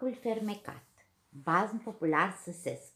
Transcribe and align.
Copacul 0.00 0.20
fermecat. 0.20 0.84
Bazm 1.28 1.82
popular 1.82 2.38
săsesc. 2.44 2.92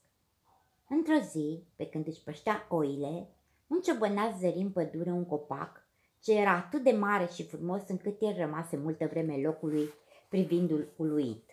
Într-o 0.89 1.19
zi, 1.31 1.63
pe 1.77 1.87
când 1.87 2.07
își 2.07 2.23
păștea 2.23 2.67
oile, 2.69 3.29
un 3.67 3.81
ciobănaș 3.81 4.37
zări 4.39 4.59
în 4.59 4.71
pădure 4.71 5.11
un 5.11 5.27
copac 5.27 5.87
ce 6.21 6.39
era 6.39 6.51
atât 6.51 6.83
de 6.83 6.91
mare 6.91 7.27
și 7.27 7.47
frumos 7.47 7.83
încât 7.87 8.21
el 8.21 8.35
rămase 8.37 8.77
multă 8.77 9.07
vreme 9.07 9.37
locului 9.37 9.93
privindu-l 10.29 10.89
uluit. 10.97 11.51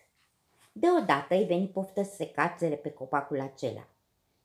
Deodată 0.71 1.35
îi 1.35 1.45
veni 1.45 1.67
poftă 1.67 2.03
să 2.03 2.15
se 2.15 2.31
cațere 2.31 2.75
pe 2.75 2.91
copacul 2.91 3.39
acela. 3.39 3.87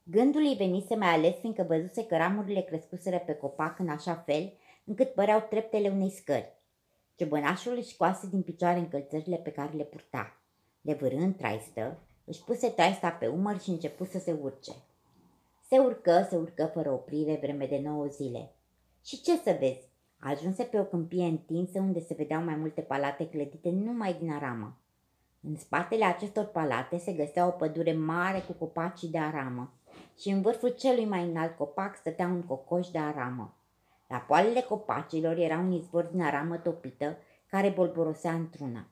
Gândul 0.03 0.41
îi 0.41 0.57
venise 0.59 0.95
mai 0.95 1.15
ales 1.15 1.35
fiindcă 1.35 1.63
văzuse 1.63 2.07
că 2.07 2.17
ramurile 2.17 2.61
crescuseră 2.61 3.19
pe 3.19 3.35
copac 3.35 3.79
în 3.79 3.89
așa 3.89 4.15
fel 4.15 4.53
încât 4.85 5.15
păreau 5.15 5.47
treptele 5.49 5.89
unei 5.89 6.11
scări. 6.11 6.53
Ciobănașul 7.15 7.77
își 7.77 7.93
scoase 7.93 8.29
din 8.29 8.43
picioare 8.43 8.79
încălțările 8.79 9.37
pe 9.37 9.53
care 9.53 9.73
le 9.73 9.85
purta. 9.85 10.41
Levărând 10.87 11.37
traistă, 11.37 11.99
își 12.25 12.45
puse 12.45 12.69
traista 12.69 13.11
pe 13.11 13.27
umăr 13.27 13.61
și 13.61 13.71
începu 13.71 14.05
să 14.05 14.19
se 14.19 14.33
urce. 14.43 14.73
Se 15.69 15.79
urcă, 15.79 16.27
se 16.31 16.37
urcă 16.37 16.71
fără 16.75 16.91
oprire 16.91 17.39
vreme 17.41 17.67
de 17.67 17.81
nouă 17.85 18.07
zile. 18.07 18.53
Și 19.05 19.21
ce 19.21 19.37
să 19.37 19.57
vezi? 19.61 19.89
Ajunse 20.19 20.63
pe 20.63 20.81
o 20.81 20.85
câmpie 20.85 21.25
întinsă 21.25 21.79
unde 21.79 22.01
se 22.01 22.15
vedeau 22.15 22.43
mai 22.43 22.55
multe 22.55 22.81
palate 22.81 23.29
clădite 23.29 23.71
numai 23.71 24.15
din 24.15 24.31
aramă. 24.31 24.77
În 25.41 25.57
spatele 25.57 26.05
acestor 26.05 26.45
palate 26.45 26.99
se 26.99 27.13
găsea 27.13 27.47
o 27.47 27.51
pădure 27.51 27.93
mare 27.93 28.39
cu 28.39 28.53
copaci 28.53 29.03
de 29.05 29.19
aramă 29.19 29.73
și 30.19 30.29
în 30.29 30.43
vârful 30.43 30.71
celui 30.71 31.05
mai 31.05 31.23
înalt 31.23 31.57
copac 31.57 31.97
stătea 31.97 32.27
un 32.27 32.43
cocoș 32.43 32.89
de 32.89 32.99
aramă. 32.99 33.55
La 34.07 34.17
poalele 34.17 34.61
copacilor 34.61 35.37
era 35.37 35.59
un 35.59 35.73
izvor 35.73 36.05
din 36.05 36.23
aramă 36.23 36.57
topită 36.57 37.17
care 37.47 37.69
bolborosea 37.69 38.33
într-una. 38.33 38.87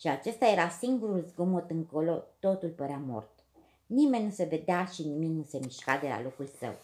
Și 0.00 0.08
acesta 0.08 0.46
era 0.46 0.68
singurul 0.68 1.24
zgomot 1.28 1.70
încolo, 1.70 2.24
totul 2.40 2.68
părea 2.68 3.02
mort. 3.06 3.44
Nimeni 3.86 4.24
nu 4.24 4.30
se 4.30 4.44
vedea 4.44 4.84
și 4.84 5.02
nimic 5.02 5.30
nu 5.30 5.42
se 5.42 5.58
mișca 5.62 5.98
de 5.98 6.08
la 6.08 6.22
locul 6.22 6.46
său. 6.58 6.74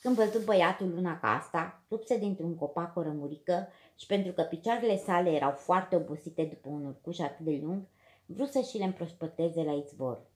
Când 0.00 0.14
văzut 0.16 0.44
băiatul 0.44 0.88
luna 0.94 1.18
ca 1.18 1.36
asta, 1.36 1.82
rupse 1.90 2.18
dintr-un 2.18 2.56
copac 2.56 2.96
o 2.96 3.02
rămurică 3.02 3.68
și 3.96 4.06
pentru 4.06 4.32
că 4.32 4.42
picioarele 4.42 4.96
sale 4.96 5.30
erau 5.30 5.50
foarte 5.50 5.96
obosite 5.96 6.44
după 6.44 6.68
un 6.68 6.84
urcuș 6.84 7.18
atât 7.18 7.44
de 7.44 7.60
lung, 7.62 7.82
vrut 8.26 8.50
să 8.50 8.60
și 8.60 8.78
le 8.78 8.84
împrospăteze 8.84 9.62
la 9.62 9.72
izvor. 9.72 10.26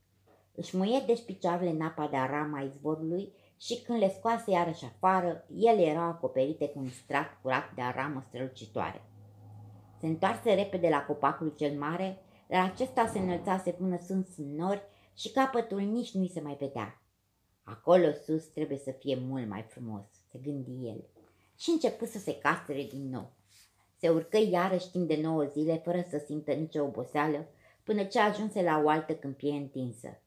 Își 0.55 0.77
muie 0.77 1.03
deci 1.07 1.25
picioarele 1.25 1.71
în 1.71 1.81
apa 1.81 2.07
de 2.07 2.17
arama 2.17 2.59
a 2.59 2.63
izvorului 2.63 3.33
și 3.57 3.83
când 3.83 3.99
le 3.99 4.15
scoase 4.19 4.51
iarăși 4.51 4.85
afară, 4.85 5.45
ele 5.57 5.83
erau 5.83 6.03
acoperite 6.03 6.69
cu 6.69 6.79
un 6.79 6.89
strat 6.89 7.39
curat 7.43 7.75
de 7.75 7.83
aramă 7.83 8.25
strălucitoare. 8.29 9.03
Se 10.03 10.09
întoarse 10.09 10.55
repede 10.55 10.89
la 10.89 11.05
copacul 11.05 11.55
cel 11.57 11.79
mare, 11.79 12.23
dar 12.49 12.65
acesta 12.65 13.07
se 13.07 13.19
înălțase 13.19 13.71
până 13.71 13.99
sunt 14.07 14.29
în 14.37 14.55
nori 14.55 14.83
și 15.15 15.31
capătul 15.31 15.81
nici 15.81 16.15
nu-i 16.15 16.29
se 16.29 16.41
mai 16.41 16.57
vedea. 16.61 17.03
Acolo 17.63 18.13
sus 18.13 18.45
trebuie 18.45 18.79
să 18.79 18.91
fie 18.91 19.19
mult 19.21 19.49
mai 19.49 19.63
frumos, 19.69 20.05
se 20.31 20.39
gândi 20.39 20.87
el. 20.87 21.05
Și 21.57 21.71
început 21.71 22.09
să 22.09 22.19
se 22.19 22.39
castere 22.39 22.83
din 22.83 23.09
nou. 23.09 23.33
Se 23.97 24.09
urcă 24.09 24.39
iarăși 24.51 24.91
timp 24.91 25.09
de 25.09 25.21
nouă 25.23 25.45
zile, 25.45 25.81
fără 25.85 26.05
să 26.09 26.23
simtă 26.27 26.53
nicio 26.53 26.83
oboseală, 26.83 27.49
până 27.83 28.05
ce 28.05 28.21
ajunse 28.21 28.63
la 28.63 28.83
o 28.85 28.89
altă 28.89 29.15
câmpie 29.15 29.53
întinsă. 29.53 30.21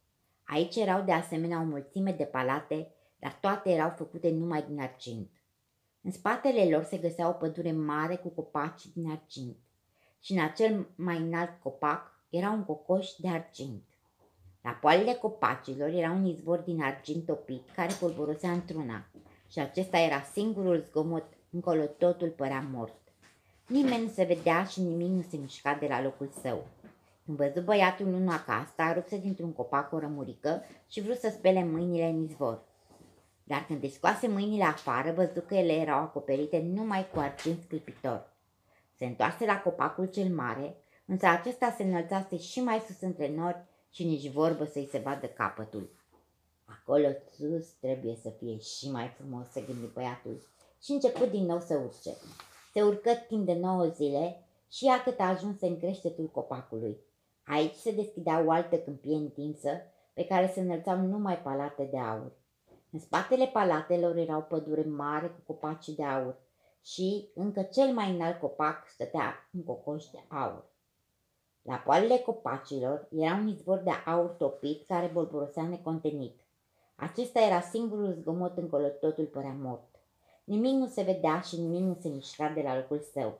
Aici 0.43 0.75
erau 0.75 1.01
de 1.01 1.11
asemenea 1.11 1.61
o 1.61 1.65
mulțime 1.65 2.11
de 2.11 2.23
palate, 2.23 2.91
dar 3.19 3.37
toate 3.41 3.69
erau 3.69 3.89
făcute 3.89 4.29
numai 4.29 4.65
din 4.67 4.79
argint. 4.79 5.29
În 6.01 6.11
spatele 6.11 6.69
lor 6.69 6.83
se 6.83 6.97
găsea 6.97 7.29
o 7.29 7.31
pădure 7.31 7.71
mare 7.71 8.15
cu 8.15 8.29
copaci 8.29 8.85
din 8.93 9.09
argint 9.09 9.57
și 10.25 10.31
în 10.31 10.43
acel 10.43 10.87
mai 10.95 11.17
înalt 11.17 11.49
copac 11.63 12.11
era 12.29 12.49
un 12.49 12.63
cocoș 12.63 13.09
de 13.17 13.27
argint. 13.27 13.83
La 14.61 14.71
poalele 14.71 15.13
copacilor 15.13 15.89
era 15.89 16.11
un 16.11 16.25
izvor 16.25 16.59
din 16.59 16.81
argint 16.81 17.25
topit 17.25 17.69
care 17.75 17.93
polvorosea 17.99 18.52
într-una 18.52 19.05
și 19.52 19.59
acesta 19.59 19.97
era 19.97 20.21
singurul 20.21 20.85
zgomot, 20.89 21.25
încolo 21.49 21.85
totul 21.85 22.30
părea 22.30 22.67
mort. 22.71 22.97
Nimeni 23.67 24.03
nu 24.03 24.09
se 24.09 24.23
vedea 24.23 24.64
și 24.64 24.81
nimic 24.81 25.08
nu 25.08 25.21
se 25.30 25.37
mișca 25.37 25.77
de 25.80 25.87
la 25.87 26.02
locul 26.02 26.31
său. 26.41 26.67
Când 27.25 27.37
văzut 27.37 27.64
băiatul 27.64 28.09
luna 28.09 28.43
ca 28.43 28.53
asta, 28.53 28.93
rupse 28.93 29.17
dintr-un 29.17 29.53
copac 29.53 29.93
o 29.93 29.99
rămurică 29.99 30.64
și 30.87 31.02
vrut 31.02 31.17
să 31.17 31.30
spele 31.30 31.64
mâinile 31.64 32.05
în 32.05 32.23
izvor. 32.23 32.61
Dar 33.43 33.65
când 33.65 33.83
îi 33.83 33.89
scoase 33.89 34.27
mâinile 34.27 34.64
afară, 34.64 35.11
văzut 35.11 35.45
că 35.47 35.55
ele 35.55 35.73
erau 35.73 35.99
acoperite 35.99 36.61
numai 36.73 37.08
cu 37.14 37.19
argint 37.19 37.61
sclipitor. 37.61 38.33
Se 38.98 39.06
întoarse 39.06 39.45
la 39.45 39.61
copacul 39.61 40.06
cel 40.06 40.30
mare, 40.30 40.76
însă 41.06 41.26
acesta 41.26 41.73
se 41.78 41.83
înălțase 41.83 42.38
și 42.38 42.61
mai 42.61 42.83
sus 42.88 43.02
între 43.02 43.36
nori 43.36 43.66
și 43.89 44.04
nici 44.04 44.32
vorbă 44.32 44.66
să-i 44.66 44.88
se 44.92 44.98
vadă 44.98 45.28
capătul. 45.28 45.89
Acolo 46.66 47.08
sus 47.38 47.67
trebuie 47.80 48.17
să 48.22 48.30
fie 48.30 48.58
și 48.58 48.92
mai 48.92 49.08
frumos, 49.08 49.48
se 49.52 49.61
gândi 49.61 49.94
băiatul 49.94 50.48
și 50.83 50.92
început 50.92 51.32
din 51.32 51.45
nou 51.45 51.60
să 51.60 51.76
urce. 51.76 52.11
Se 52.73 52.82
urcă 52.82 53.11
timp 53.28 53.45
de 53.45 53.54
nouă 53.54 53.86
zile 53.86 54.45
și 54.70 54.86
ia 54.86 55.04
cât 55.04 55.20
a 55.20 55.23
ajuns 55.23 55.62
în 55.62 55.80
creștetul 55.80 56.26
copacului. 56.26 56.98
Aici 57.45 57.76
se 57.76 57.92
deschidea 57.92 58.44
o 58.45 58.52
altă 58.52 58.77
câmpie 58.77 59.16
întinsă, 59.16 59.70
pe 60.14 60.26
care 60.26 60.52
se 60.54 60.60
înălțau 60.60 60.98
numai 60.98 61.42
palate 61.42 61.83
de 61.92 61.98
aur. 61.98 62.32
În 62.92 63.00
spatele 63.00 63.48
palatelor 63.48 64.16
era 64.16 64.38
o 64.38 64.42
pădure 64.42 64.83
mare 64.83 65.27
cu 65.27 65.54
copaci 65.54 65.89
de 65.89 66.04
aur 66.04 66.36
și 66.85 67.29
încă 67.33 67.61
cel 67.61 67.93
mai 67.93 68.11
înalt 68.11 68.39
copac 68.39 68.87
stătea 68.87 69.49
un 69.55 69.63
cocoș 69.63 70.05
de 70.05 70.19
aur. 70.27 70.65
La 71.61 71.75
poalele 71.75 72.17
copacilor 72.17 73.07
era 73.11 73.33
un 73.33 73.47
izvor 73.47 73.77
de 73.77 73.91
aur 74.05 74.29
topit 74.29 74.85
care 74.87 75.09
bolborosea 75.13 75.63
necontenit. 75.63 76.39
Acesta 76.95 77.39
era 77.39 77.61
singurul 77.61 78.13
zgomot 78.13 78.57
încolo 78.57 78.87
totul 78.87 79.25
părea 79.25 79.55
mort. 79.61 79.87
Nimic 80.43 80.73
nu 80.73 80.87
se 80.87 81.01
vedea 81.01 81.39
și 81.39 81.59
nimic 81.59 81.81
nu 81.81 81.97
se 82.01 82.09
mișca 82.09 82.49
de 82.49 82.61
la 82.61 82.75
locul 82.75 82.99
său. 82.99 83.39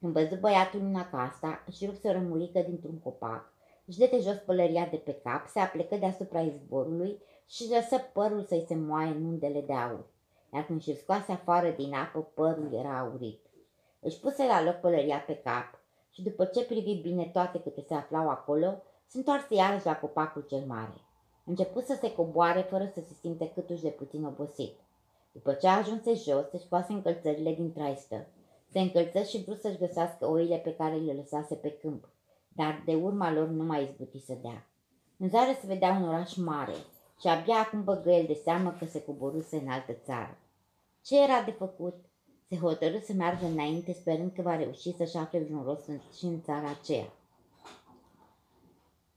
Când 0.00 0.12
văzut 0.12 0.40
băiatul 0.40 0.80
în 0.80 1.06
casa, 1.10 1.64
își 1.66 1.86
rupse 1.86 2.08
o 2.08 2.12
rămurică 2.12 2.60
dintr-un 2.60 2.98
copac, 2.98 3.52
își 3.84 3.98
dete 3.98 4.18
jos 4.20 4.36
pălăria 4.36 4.86
de 4.90 4.96
pe 4.96 5.20
cap, 5.22 5.46
se 5.48 5.58
aplecă 5.58 5.96
deasupra 5.96 6.40
izvorului 6.40 7.18
și 7.46 7.68
lăsă 7.70 7.98
părul 8.12 8.44
să-i 8.44 8.64
se 8.68 8.74
moaie 8.74 9.10
în 9.10 9.24
undele 9.24 9.60
de 9.60 9.72
aur. 9.72 10.04
Iar 10.52 10.64
când 10.64 10.82
și-l 10.82 10.94
scoase 10.94 11.32
afară 11.32 11.70
din 11.70 11.94
apă, 11.94 12.20
părul 12.34 12.72
era 12.72 12.98
aurit. 12.98 13.40
Își 14.00 14.20
puse 14.20 14.46
la 14.46 14.62
loc 14.62 14.74
pălăria 14.74 15.18
pe 15.18 15.34
cap 15.34 15.80
și 16.10 16.22
după 16.22 16.44
ce 16.44 16.64
privi 16.64 16.94
bine 16.94 17.24
toate 17.24 17.60
câte 17.60 17.84
se 17.88 17.94
aflau 17.94 18.28
acolo, 18.28 18.82
se 19.06 19.18
întoarse 19.18 19.54
iarăși 19.54 19.86
la 19.86 19.98
copacul 19.98 20.44
cel 20.48 20.64
mare. 20.66 21.00
Început 21.44 21.84
să 21.84 21.98
se 22.00 22.12
coboare 22.14 22.60
fără 22.60 22.90
să 22.94 23.00
se 23.00 23.14
simte 23.20 23.50
câtuși 23.54 23.82
de 23.82 23.88
puțin 23.88 24.24
obosit. 24.24 24.78
După 25.32 25.52
ce 25.52 25.66
ajunse 25.66 26.14
jos, 26.14 26.48
se 26.50 26.58
scoase 26.58 26.92
încălțările 26.92 27.54
din 27.54 27.72
traistă. 27.72 28.26
Se 28.70 28.80
încălță 28.80 29.22
și 29.22 29.42
vrut 29.44 29.60
să-și 29.60 29.78
găsească 29.78 30.30
oile 30.30 30.56
pe 30.56 30.74
care 30.74 30.94
le 30.94 31.12
lăsase 31.12 31.54
pe 31.54 31.70
câmp, 31.70 32.08
dar 32.48 32.82
de 32.86 32.94
urma 32.94 33.32
lor 33.32 33.48
nu 33.48 33.64
mai 33.64 33.82
izbuti 33.82 34.20
să 34.20 34.34
dea. 34.42 34.66
În 35.18 35.28
zare 35.28 35.58
se 35.60 35.66
vedea 35.66 35.90
un 35.90 36.08
oraș 36.08 36.36
mare 36.36 36.74
și 37.22 37.28
abia 37.28 37.54
acum 37.54 37.84
băgă 37.84 38.10
el 38.10 38.26
de 38.26 38.40
seamă 38.44 38.76
că 38.78 38.84
se 38.84 39.02
coboruse 39.02 39.56
în 39.56 39.68
altă 39.68 39.92
țară. 40.04 40.38
Ce 41.02 41.22
era 41.22 41.42
de 41.42 41.50
făcut? 41.50 41.94
Se 42.48 42.56
hotărâ 42.56 42.98
să 42.98 43.12
meargă 43.12 43.46
înainte 43.46 43.92
sperând 43.92 44.32
că 44.32 44.42
va 44.42 44.56
reuși 44.56 44.96
să-și 44.96 45.16
afle 45.16 45.38
vreun 45.38 45.62
rost 45.62 45.90
și 46.16 46.24
în 46.24 46.42
țara 46.42 46.68
aceea. 46.68 47.12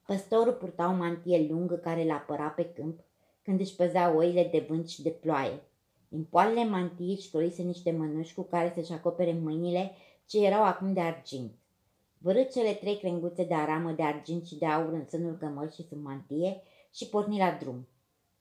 Păstorul 0.05 0.53
purta 0.53 0.89
o 0.89 0.93
mantie 0.93 1.47
lungă 1.49 1.75
care 1.75 2.03
l 2.03 2.09
apăra 2.09 2.47
pe 2.47 2.65
câmp 2.65 2.99
când 3.43 3.59
își 3.59 3.75
păzea 3.75 4.15
oile 4.15 4.47
de 4.51 4.65
vânt 4.69 4.89
și 4.89 5.01
de 5.01 5.09
ploaie. 5.09 5.61
Din 6.07 6.23
poalele 6.23 6.65
mantiei 6.65 7.15
își 7.15 7.31
colise 7.31 7.61
niște 7.61 7.91
mănuși 7.91 8.33
cu 8.33 8.41
care 8.41 8.71
să-și 8.75 8.93
acopere 8.93 9.33
mâinile 9.33 9.91
ce 10.25 10.45
erau 10.45 10.63
acum 10.63 10.93
de 10.93 10.99
argint. 10.99 11.51
Vărâ 12.17 12.43
cele 12.43 12.73
trei 12.73 12.97
crenguțe 12.97 13.43
de 13.43 13.53
aramă 13.53 13.91
de 13.91 14.03
argint 14.03 14.45
și 14.45 14.57
de 14.57 14.65
aur 14.65 14.93
în 14.93 15.07
sânul 15.07 15.37
cămășii 15.37 15.85
sub 15.89 16.03
mantie 16.03 16.61
și 16.93 17.09
porni 17.09 17.37
la 17.37 17.57
drum. 17.59 17.87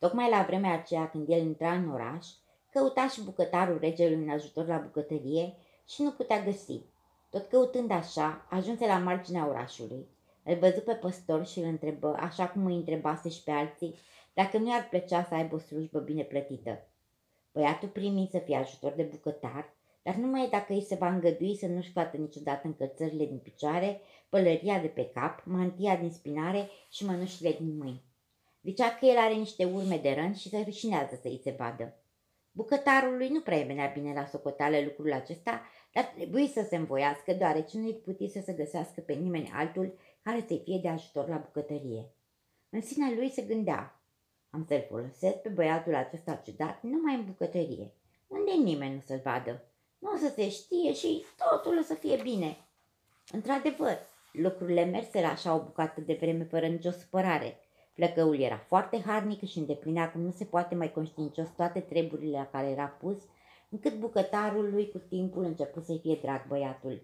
Tocmai 0.04 0.30
la 0.30 0.44
vremea 0.46 0.72
aceea 0.72 1.08
când 1.08 1.28
el 1.28 1.40
intra 1.40 1.72
în 1.72 1.90
oraș, 1.90 2.26
căuta 2.70 3.08
și 3.08 3.22
bucătarul 3.22 3.78
regelui 3.78 4.22
în 4.22 4.28
ajutor 4.28 4.66
la 4.66 4.76
bucătărie 4.76 5.54
și 5.88 6.02
nu 6.02 6.10
putea 6.10 6.42
găsi. 6.42 6.80
Tot 7.30 7.46
căutând 7.46 7.90
așa, 7.90 8.46
ajunse 8.50 8.86
la 8.86 8.98
marginea 8.98 9.48
orașului. 9.48 10.06
Îl 10.42 10.54
văzu 10.54 10.80
pe 10.80 10.92
păstor 10.92 11.46
și 11.46 11.58
îl 11.58 11.64
întrebă, 11.64 12.16
așa 12.18 12.48
cum 12.48 12.66
îi 12.66 12.74
întrebase 12.74 13.28
și 13.28 13.42
pe 13.42 13.50
alții, 13.50 13.94
dacă 14.34 14.58
nu 14.58 14.68
i-ar 14.68 14.86
plăcea 14.88 15.24
să 15.24 15.34
aibă 15.34 15.54
o 15.54 15.58
slujbă 15.58 15.98
bine 15.98 16.22
plătită. 16.22 16.86
Băiatul 17.52 17.88
primi 17.88 18.28
să 18.30 18.38
fie 18.38 18.56
ajutor 18.56 18.92
de 18.92 19.02
bucătar, 19.02 19.74
dar 20.02 20.14
numai 20.14 20.48
dacă 20.50 20.72
îi 20.72 20.82
se 20.82 20.94
va 20.94 21.08
îngădui 21.08 21.56
să 21.56 21.66
nu-și 21.66 21.90
scoată 21.90 22.16
niciodată 22.16 22.66
încălțările 22.66 23.24
din 23.26 23.38
picioare, 23.38 24.00
pălăria 24.28 24.78
de 24.78 24.88
pe 24.88 25.10
cap, 25.14 25.42
mantia 25.44 25.96
din 25.96 26.10
spinare 26.10 26.68
și 26.90 27.04
mănușile 27.04 27.56
din 27.60 27.76
mâini. 27.76 28.12
Zicea 28.64 28.94
că 28.94 29.06
el 29.06 29.16
are 29.16 29.34
niște 29.34 29.64
urme 29.64 29.96
de 29.96 30.12
rând 30.12 30.36
și 30.36 30.48
se 30.48 30.62
rușinează 30.64 31.18
să 31.22 31.28
îi 31.28 31.40
se 31.42 31.54
vadă. 31.58 31.96
Bucătarului 32.50 33.28
nu 33.28 33.40
prea 33.40 33.62
venea 33.62 33.86
bine 33.86 34.12
la 34.12 34.26
socoteală 34.26 34.80
lucrul 34.80 35.12
acesta, 35.12 35.62
dar 35.92 36.04
trebuie 36.04 36.46
să 36.46 36.66
se 36.68 36.76
învoiască, 36.76 37.32
deoarece 37.32 37.78
nu-i 37.78 37.94
putea 37.94 38.26
să 38.28 38.40
se 38.44 38.52
găsească 38.52 39.00
pe 39.00 39.12
nimeni 39.12 39.50
altul 39.54 39.98
care 40.22 40.44
să-i 40.46 40.60
fie 40.64 40.78
de 40.82 40.88
ajutor 40.88 41.28
la 41.28 41.36
bucătărie. 41.36 42.12
În 42.70 42.80
sine 42.80 43.14
lui 43.14 43.30
se 43.30 43.42
gândea, 43.42 44.02
am 44.50 44.64
să-l 44.68 44.84
folosesc 44.88 45.36
pe 45.36 45.48
băiatul 45.48 45.94
acesta 45.94 46.34
ciudat 46.34 46.82
numai 46.82 47.14
în 47.14 47.24
bucătărie, 47.24 47.92
unde 48.26 48.52
nimeni 48.62 48.94
nu 48.94 49.00
să-l 49.06 49.20
vadă. 49.24 49.62
Nu 49.98 50.10
o 50.12 50.16
să 50.16 50.32
se 50.34 50.48
știe 50.48 50.92
și 50.92 51.24
totul 51.36 51.78
o 51.78 51.82
să 51.82 51.94
fie 51.94 52.16
bine. 52.22 52.56
Într-adevăr, 53.32 53.98
lucrurile 54.32 54.84
merseră 54.84 55.26
așa 55.26 55.54
o 55.54 55.62
bucată 55.62 56.00
de 56.00 56.16
vreme 56.20 56.44
fără 56.44 56.66
nicio 56.66 56.90
supărare. 56.90 57.58
Flăcăul 57.94 58.40
era 58.40 58.56
foarte 58.56 59.02
harnic 59.06 59.44
și 59.44 59.58
îndeplinea 59.58 60.10
cum 60.10 60.20
nu 60.20 60.30
se 60.30 60.44
poate 60.44 60.74
mai 60.74 60.92
conștiincios 60.92 61.48
toate 61.56 61.80
treburile 61.80 62.36
la 62.36 62.46
care 62.46 62.66
era 62.66 62.86
pus, 62.86 63.16
încât 63.70 63.98
bucătarul 63.98 64.70
lui 64.70 64.90
cu 64.90 64.98
timpul 64.98 65.44
început 65.44 65.84
să-i 65.84 65.98
fie 65.98 66.18
drag 66.22 66.46
băiatul. 66.48 67.02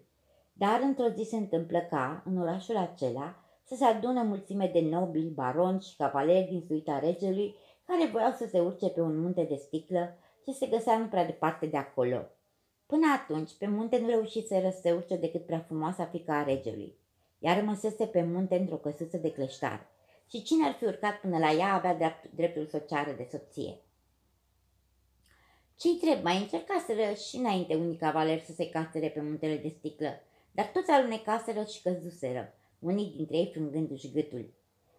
Dar 0.53 0.81
într-o 0.83 1.09
zi 1.09 1.23
se 1.23 1.37
întâmplă 1.37 1.79
ca, 1.79 2.23
în 2.27 2.39
orașul 2.39 2.77
acela, 2.77 3.45
să 3.65 3.75
se 3.75 3.85
adună 3.85 4.23
mulțime 4.23 4.71
de 4.73 4.81
nobili, 4.81 5.31
baroni 5.31 5.81
și 5.81 5.97
cavaleri 5.97 6.49
din 6.51 6.65
suita 6.67 6.99
regelui, 6.99 7.55
care 7.85 8.11
voiau 8.11 8.33
să 8.33 8.47
se 8.51 8.61
urce 8.61 8.89
pe 8.89 9.01
un 9.01 9.21
munte 9.21 9.43
de 9.43 9.55
sticlă 9.55 10.17
ce 10.45 10.53
se 10.53 10.67
găsea 10.67 10.99
nu 10.99 11.07
prea 11.07 11.27
departe 11.27 11.67
de 11.67 11.77
acolo. 11.77 12.27
Până 12.87 13.07
atunci, 13.21 13.51
pe 13.59 13.67
munte 13.67 13.99
nu 13.99 14.07
reușise 14.07 14.71
să 14.73 14.79
se 14.81 14.93
urce 14.93 15.17
decât 15.17 15.47
prea 15.47 15.65
frumoasa 15.67 16.05
fica 16.05 16.39
a 16.39 16.43
regelui. 16.43 16.99
Ea 17.39 17.55
rămăsese 17.59 18.07
pe 18.07 18.23
munte 18.23 18.59
într-o 18.59 18.77
căsuță 18.77 19.17
de 19.17 19.33
cleștar 19.33 19.87
și 20.31 20.43
cine 20.43 20.67
ar 20.67 20.75
fi 20.75 20.85
urcat 20.85 21.21
până 21.21 21.38
la 21.38 21.53
ea 21.53 21.75
avea 21.75 21.94
drept, 21.94 22.31
dreptul 22.35 22.67
să 22.67 22.77
o 22.77 22.87
ceară 22.87 23.12
de 23.12 23.29
soție. 23.31 23.79
Ce-i 25.77 25.99
trebuie? 26.00 26.23
Mai 26.23 26.37
încercaseră 26.37 27.15
și 27.15 27.37
înainte 27.37 27.75
unii 27.75 27.97
cavaleri 27.97 28.44
să 28.44 28.53
se 28.53 28.69
castere 28.69 29.09
pe 29.09 29.21
muntele 29.21 29.56
de 29.56 29.69
sticlă, 29.69 30.23
dar 30.53 30.67
toți 30.67 30.91
alunecaseră 30.91 31.65
și 31.65 31.82
căzuseră, 31.82 32.55
unii 32.79 33.12
dintre 33.17 33.37
ei 33.37 33.50
frângându-și 33.53 34.11
gâtul. 34.11 34.53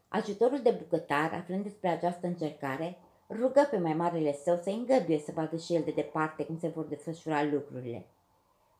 Ajutorul 0.07 0.61
de 0.61 0.71
bucătar, 0.71 1.33
aflând 1.33 1.63
despre 1.63 1.89
această 1.89 2.27
încercare, 2.27 2.97
rugă 3.29 3.67
pe 3.71 3.77
mai 3.77 3.93
marele 3.93 4.33
său 4.33 4.59
să 4.63 4.69
îngăduie 4.69 5.19
să 5.19 5.31
vadă 5.31 5.57
și 5.57 5.75
el 5.75 5.81
de 5.83 5.91
departe 5.91 6.45
cum 6.45 6.59
se 6.59 6.67
vor 6.67 6.85
desfășura 6.85 7.43
lucrurile. 7.43 8.05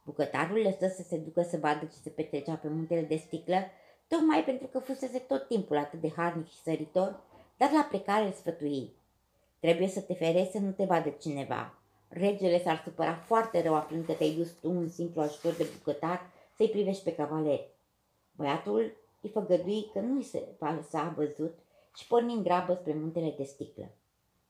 Bucătarul 0.04 0.62
lăsă 0.62 0.94
să 0.96 1.04
se 1.08 1.18
ducă 1.18 1.42
să 1.42 1.58
vadă 1.58 1.86
ce 1.86 1.98
se 2.04 2.10
petrecea 2.10 2.56
pe 2.56 2.68
muntele 2.68 3.02
de 3.02 3.16
sticlă, 3.16 3.58
tocmai 4.12 4.44
pentru 4.44 4.68
că 4.68 4.80
fusese 4.80 5.20
tot 5.20 5.48
timpul 5.48 5.78
atât 5.78 6.02
de 6.02 6.12
harnic 6.16 6.48
și 6.48 6.62
săritor, 6.62 7.20
dar 7.58 7.72
la 7.72 7.88
plecare 7.90 8.26
îl 8.26 8.32
sfătui. 8.32 8.94
Trebuie 9.60 9.88
să 9.88 10.02
te 10.02 10.14
ferezi 10.14 10.52
să 10.52 10.60
nu 10.60 10.72
te 10.72 10.84
vadă 10.84 11.10
cineva. 11.10 11.74
Regele 12.08 12.64
s-ar 12.64 12.82
supăra 12.84 13.14
foarte 13.14 13.62
rău 13.62 13.76
aflând 13.76 14.06
că 14.06 14.14
te-ai 14.14 14.36
dus 14.36 14.52
tu, 14.52 14.70
un 14.70 14.90
simplu 14.90 15.22
ajutor 15.22 15.54
de 15.54 15.68
bucătar, 15.78 16.30
să-i 16.56 16.70
privești 16.70 17.04
pe 17.04 17.16
cavaleri. 17.16 17.70
Băiatul 18.36 18.94
îi 19.22 19.30
făgădui 19.30 19.90
că 19.94 20.00
nu-i 20.00 20.24
se 20.24 20.48
va 20.60 20.72
lăsa 20.72 21.14
văzut 21.16 21.58
și 21.96 22.08
porni 22.08 22.34
în 22.34 22.44
grabă 22.44 22.74
spre 22.74 22.94
muntele 22.94 23.34
de 23.38 23.44
sticlă. 23.44 23.90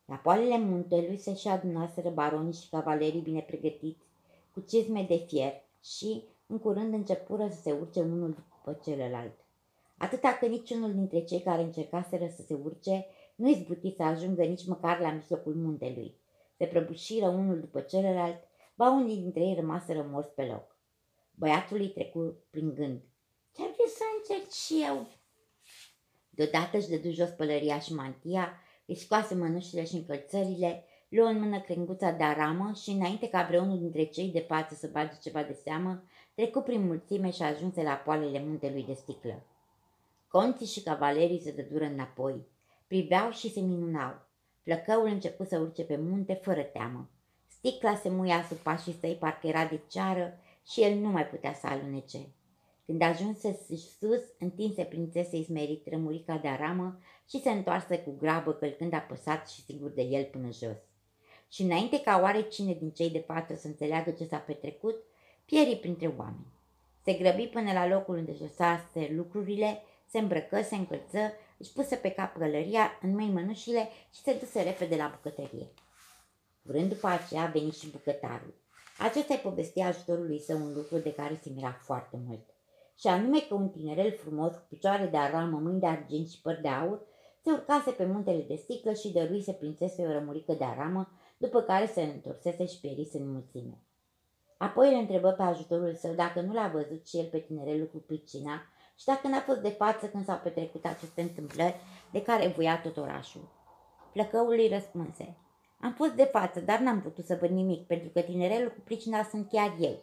La 0.06 0.16
poalele 0.16 0.58
muntelui 0.58 1.18
se 1.18 1.36
și 1.36 1.48
adunaseră 1.48 2.10
baronii 2.10 2.54
și 2.54 2.70
cavalerii 2.70 3.22
bine 3.22 3.42
pregătiți, 3.42 4.06
cu 4.54 4.60
cizme 4.60 5.06
de 5.08 5.18
fier 5.28 5.54
și, 5.84 6.24
în 6.48 6.60
curând, 6.60 6.94
începură 6.94 7.48
să 7.50 7.62
se 7.62 7.72
urce 7.72 8.00
unul 8.00 8.36
după 8.64 8.80
celălalt. 8.84 9.41
Atâta 10.02 10.38
că 10.40 10.46
niciunul 10.46 10.94
dintre 10.94 11.24
cei 11.24 11.42
care 11.42 11.62
încercaseră 11.62 12.28
să 12.36 12.42
se 12.48 12.54
urce 12.54 13.06
nu 13.36 13.50
izbuti 13.50 13.94
să 13.96 14.04
ajungă 14.04 14.44
nici 14.44 14.66
măcar 14.66 15.00
la 15.00 15.12
mijlocul 15.12 15.56
muntelui. 15.56 16.16
Se 16.58 16.66
prăbușiră 16.66 17.28
unul 17.28 17.60
după 17.60 17.80
celălalt, 17.80 18.44
ba 18.76 18.90
unii 18.90 19.18
dintre 19.18 19.42
ei 19.42 19.56
rămaseră 19.56 20.08
morți 20.12 20.34
pe 20.34 20.44
loc. 20.46 20.76
Băiatul 21.36 21.78
îi 21.78 21.90
trecu 21.90 22.36
prin 22.50 22.74
gând. 22.74 23.02
Ce-ar 23.56 23.70
fi 23.70 23.90
să 23.90 24.04
încerc 24.18 24.52
și 24.52 24.84
eu? 24.88 25.08
Deodată 26.30 26.78
își 26.78 26.90
dădu 26.90 27.10
jos 27.10 27.30
pălăria 27.30 27.80
și 27.80 27.94
mantia, 27.94 28.60
îi 28.86 28.96
scoase 28.96 29.36
mănușile 29.36 29.86
și 29.86 29.96
încălțările, 29.96 30.86
luă 31.10 31.28
în 31.28 31.40
mână 31.40 31.60
crenguța 31.60 32.12
de 32.12 32.24
aramă 32.24 32.72
și 32.82 32.90
înainte 32.90 33.30
ca 33.30 33.46
vreunul 33.50 33.80
dintre 33.80 34.04
cei 34.04 34.28
de 34.28 34.40
față 34.40 34.76
să 34.76 34.90
bage 34.92 35.16
ceva 35.22 35.44
de 35.44 35.60
seamă, 35.64 36.04
trecu 36.34 36.60
prin 36.60 36.86
mulțime 36.86 37.32
și 37.32 37.42
ajunse 37.42 37.84
la 37.84 37.94
poalele 37.94 38.44
muntelui 38.44 38.84
de 38.84 38.94
sticlă. 38.94 39.46
Conții 40.32 40.66
și 40.66 40.82
cavalerii 40.82 41.42
se 41.42 41.52
dădură 41.52 41.84
înapoi, 41.84 42.48
priveau 42.88 43.32
și 43.32 43.52
se 43.52 43.60
minunau. 43.60 44.14
Plăcăul 44.64 45.08
început 45.08 45.48
să 45.48 45.60
urce 45.60 45.84
pe 45.84 45.98
munte 45.98 46.34
fără 46.34 46.62
teamă. 46.62 47.10
Sticla 47.48 47.96
se 47.96 48.10
muia 48.10 48.46
sub 48.48 48.58
pașii 48.58 48.98
săi, 49.00 49.18
parcă 49.20 49.48
era 49.48 49.66
de 49.66 49.82
ceară 49.88 50.40
și 50.66 50.82
el 50.82 50.98
nu 50.98 51.10
mai 51.10 51.28
putea 51.28 51.54
să 51.54 51.68
alunece. 51.68 52.18
Când 52.86 53.02
ajunse 53.02 53.60
sus, 54.00 54.22
întinse 54.40 54.84
prințesei 54.84 55.44
smerit 55.44 55.88
rămurica 55.88 56.38
de 56.38 56.48
aramă 56.48 57.00
și 57.30 57.42
se 57.42 57.50
întoarse 57.50 58.00
cu 58.00 58.16
grabă, 58.20 58.54
călcând 58.54 58.94
apăsat 58.94 59.50
și 59.50 59.64
sigur 59.64 59.90
de 59.90 60.02
el 60.02 60.24
până 60.24 60.52
jos. 60.52 60.78
Și 61.50 61.62
înainte 61.62 62.02
ca 62.02 62.20
oare 62.22 62.42
cine 62.42 62.74
din 62.74 62.90
cei 62.90 63.10
de 63.10 63.20
față 63.20 63.56
să 63.56 63.68
înțeleagă 63.68 64.12
ce 64.12 64.26
s-a 64.26 64.38
petrecut, 64.38 64.96
pieri 65.46 65.76
printre 65.76 66.14
oameni. 66.18 66.54
Se 67.04 67.14
grăbi 67.14 67.48
până 67.48 67.72
la 67.74 67.88
locul 67.88 68.18
unde 68.18 68.34
josase 68.34 69.12
lucrurile, 69.16 69.84
se 70.12 70.20
îmbrăcă, 70.20 70.62
se 70.62 70.76
încălță, 70.76 71.34
își 71.58 71.72
puse 71.74 71.96
pe 71.96 72.10
cap 72.10 72.38
gălăria, 72.38 73.00
în 73.02 73.12
mâini 73.12 73.34
mănușile 73.34 73.90
și 74.14 74.22
se 74.22 74.38
duse 74.40 74.62
repede 74.62 74.96
la 74.96 75.12
bucătărie. 75.16 75.68
Vrând 76.62 76.90
după 76.90 77.08
aceea 77.08 77.46
veni 77.46 77.72
și 77.72 77.90
bucătarul. 77.90 78.54
Acesta 79.00 79.34
îi 79.34 79.40
povestea 79.40 79.88
ajutorului 79.88 80.40
său 80.40 80.58
un 80.58 80.74
lucru 80.74 80.98
de 80.98 81.14
care 81.14 81.40
se 81.44 81.50
mira 81.56 81.72
foarte 81.72 82.20
mult 82.28 82.46
și 83.02 83.08
anume 83.08 83.40
că 83.40 83.54
un 83.54 83.70
tinerel 83.70 84.12
frumos 84.12 84.54
cu 84.54 84.66
picioare 84.70 85.06
de 85.06 85.18
aramă, 85.18 85.58
mâini 85.58 85.80
de 85.80 85.86
argint 85.86 86.30
și 86.30 86.42
păr 86.42 86.60
de 86.62 86.68
aur, 86.68 87.02
se 87.44 87.52
urcase 87.52 87.92
pe 87.92 88.06
muntele 88.06 88.42
de 88.48 88.56
sticlă 88.56 88.94
și 88.94 89.12
dăruise 89.12 89.52
prințesei 89.52 90.08
o 90.08 90.12
rămurică 90.12 90.54
de 90.54 90.64
aramă, 90.64 91.10
după 91.38 91.62
care 91.62 91.86
se 91.86 92.02
întorsese 92.02 92.66
și 92.66 92.80
pierise 92.80 93.18
în 93.18 93.32
mulțime. 93.32 93.78
Apoi 94.58 94.94
îl 94.94 95.00
întrebă 95.00 95.32
pe 95.32 95.42
ajutorul 95.42 95.94
său 95.94 96.14
dacă 96.14 96.42
nu 96.42 96.54
l-a 96.54 96.68
văzut 96.68 97.08
și 97.08 97.18
el 97.18 97.26
pe 97.26 97.40
tinerelul 97.40 97.88
cu 97.88 97.98
pricina 97.98 98.62
și 99.02 99.08
dacă 99.08 99.28
n-a 99.28 99.40
fost 99.40 99.60
de 99.60 99.70
față 99.70 100.08
când 100.08 100.26
s-au 100.26 100.40
petrecut 100.44 100.86
aceste 100.86 101.22
întâmplări 101.22 101.76
de 102.12 102.22
care 102.22 102.48
voia 102.48 102.82
tot 102.82 102.98
orașul. 102.98 103.50
Plăcăul 104.14 104.52
îi 104.52 104.68
răspunse, 104.68 105.38
am 105.80 105.94
fost 105.94 106.12
de 106.12 106.24
față, 106.24 106.60
dar 106.60 106.80
n-am 106.80 107.02
putut 107.02 107.26
să 107.26 107.38
văd 107.42 107.50
nimic, 107.50 107.88
pentru 107.88 108.10
că 108.10 108.22
tinerelul 108.22 108.70
cu 108.70 108.80
pricina 108.84 109.24
sunt 109.24 109.50
chiar 109.50 109.76
eu. 109.80 109.96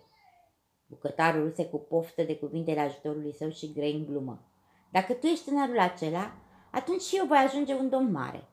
Bucătarul 0.87 1.44
ruse 1.44 1.66
cu 1.66 1.78
poftă 1.78 2.23
de 2.23 2.37
cuvintele 2.37 2.80
ajutorului 2.80 3.34
său 3.34 3.50
și 3.50 3.73
grei 3.73 3.92
în 3.92 4.06
glumă. 4.06 4.42
Dacă 4.90 5.12
tu 5.12 5.26
ești 5.26 5.44
tânărul 5.44 5.78
acela, 5.78 6.32
atunci 6.70 7.02
și 7.02 7.16
eu 7.16 7.26
voi 7.26 7.38
ajunge 7.38 7.75
un 7.75 7.88
domn 7.88 8.11
mare. 8.11 8.49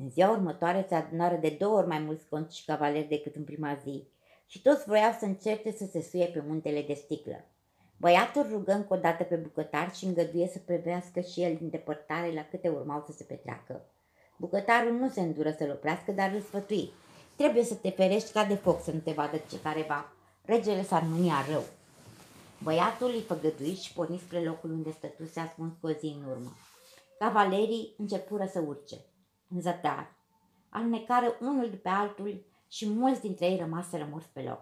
În 0.00 0.10
ziua 0.10 0.30
următoare 0.30 0.86
se 0.88 0.94
adunară 0.94 1.36
de 1.36 1.56
două 1.58 1.76
ori 1.76 1.86
mai 1.86 1.98
mulți 1.98 2.28
conți 2.28 2.56
și 2.56 2.64
cavaleri 2.64 3.08
decât 3.08 3.36
în 3.36 3.44
prima 3.44 3.74
zi 3.74 4.08
și 4.46 4.62
toți 4.62 4.86
voiau 4.86 5.12
să 5.18 5.24
încerce 5.24 5.70
să 5.70 5.86
se 5.90 6.02
suie 6.02 6.26
pe 6.26 6.44
muntele 6.46 6.82
de 6.82 6.94
sticlă. 6.94 7.44
Băiatul 7.96 8.46
rugă 8.50 8.72
încă 8.72 8.94
o 8.94 8.96
dată 8.96 9.22
pe 9.22 9.36
bucătar 9.36 9.94
și 9.94 10.04
îngăduie 10.04 10.48
să 10.52 10.58
prevească 10.58 11.20
și 11.20 11.42
el 11.42 11.56
din 11.56 11.70
depărtare 11.70 12.32
la 12.32 12.46
câte 12.50 12.68
urmau 12.68 13.04
să 13.06 13.12
se 13.12 13.24
petreacă. 13.24 13.84
Bucătarul 14.36 14.92
nu 14.92 15.08
se 15.08 15.20
îndură 15.20 15.50
să-l 15.58 15.70
oprească, 15.70 16.12
dar 16.12 16.30
îl 16.34 16.40
sfătui. 16.40 16.92
Trebuie 17.36 17.64
să 17.64 17.74
te 17.74 17.90
ferești 17.90 18.32
ca 18.32 18.44
de 18.44 18.54
foc 18.54 18.82
să 18.82 18.92
nu 18.92 18.98
te 18.98 19.12
vadă 19.12 19.36
ce 19.50 19.60
careva. 19.60 20.12
Regele 20.44 20.82
s-ar 20.82 21.02
numia 21.02 21.44
rău. 21.50 21.62
Băiatul 22.62 23.08
îi 23.08 23.20
făgădui 23.20 23.74
și 23.74 23.92
porni 23.92 24.18
spre 24.18 24.44
locul 24.44 24.70
unde 24.70 24.90
stătuse 24.90 25.40
ascuns 25.40 25.72
cu 25.80 25.86
o 25.86 25.90
zi 25.90 26.16
în 26.20 26.30
urmă. 26.30 26.52
Cavalerii 27.18 27.94
începură 27.98 28.48
să 28.52 28.60
urce. 28.60 28.96
În 29.54 29.60
zadar. 29.60 30.14
Alnecară 30.68 31.36
unul 31.40 31.70
după 31.70 31.88
altul 31.88 32.46
și 32.68 32.88
mulți 32.88 33.20
dintre 33.20 33.46
ei 33.46 33.58
rămaseră 33.58 34.08
morți 34.10 34.28
pe 34.32 34.40
loc. 34.40 34.60